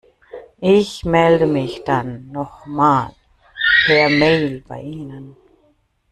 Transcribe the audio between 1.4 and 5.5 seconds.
mich dann noch mal per Mail bei Ihnen.